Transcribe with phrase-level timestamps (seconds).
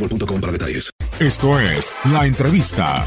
[0.00, 0.90] boostmobile.com para detalles.
[1.18, 3.06] Esto es La Entrevista.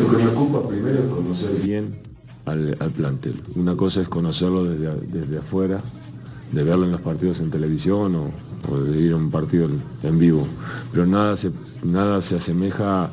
[0.00, 1.98] Lo que me ocupa primero es conocer bien
[2.46, 3.42] al, al plantel.
[3.56, 5.80] Una cosa es conocerlo desde, desde afuera,
[6.52, 8.30] de verlo en los partidos en televisión o,
[8.70, 10.46] o de ir a un partido en, en vivo,
[10.92, 11.50] pero nada se,
[11.82, 13.10] nada se asemeja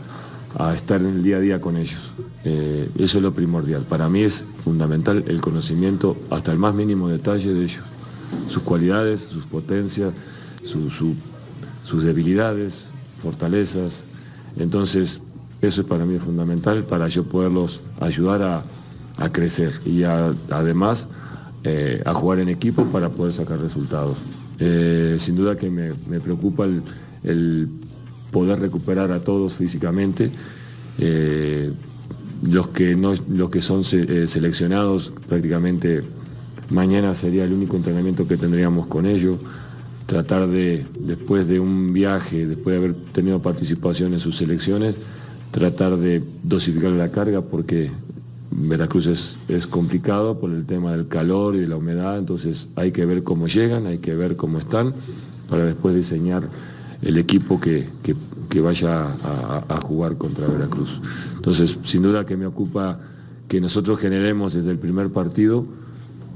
[0.58, 2.12] a estar en el día a día con ellos.
[2.44, 3.84] Eh, eso es lo primordial.
[3.84, 7.84] Para mí es fundamental el conocimiento hasta el más mínimo detalle de ellos,
[8.48, 10.14] sus cualidades, sus potencias,
[10.64, 11.16] su- su-
[11.86, 12.88] sus debilidades,
[13.22, 14.04] fortalezas.
[14.58, 15.20] Entonces,
[15.62, 18.64] eso es para mí fundamental para yo poderlos ayudar a,
[19.18, 21.08] a crecer y además
[21.64, 24.18] eh, a jugar en equipo para poder sacar resultados.
[24.60, 26.66] Eh, sin duda que me, preocupa
[27.24, 27.68] el,
[28.32, 30.32] poder recuperar a todos físicamente.
[31.00, 31.72] Eh,
[32.50, 36.04] los que no los que son se- seleccionados prácticamente
[36.70, 39.38] mañana sería el único entrenamiento que tendríamos con ellos
[40.06, 44.96] tratar de después de un viaje después de haber tenido participación en sus selecciones
[45.52, 47.92] tratar de dosificar la carga porque
[48.52, 52.92] Veracruz es, es complicado por el tema del calor y de la humedad entonces hay
[52.92, 54.94] que ver cómo llegan hay que ver cómo están
[55.50, 56.48] para después diseñar
[57.02, 58.16] el equipo que, que-
[58.62, 61.00] vaya a- a jugar contra Veracruz.
[61.36, 63.00] Entonces, sin duda que me ocupa
[63.48, 65.66] que nosotros generemos desde el primer partido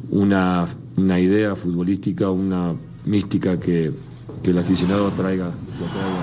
[0.09, 2.73] una, una idea futbolística, una
[3.05, 3.91] mística que,
[4.41, 6.22] que el aficionado traiga, traiga